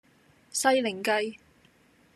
[0.51, 1.37] 西檸雞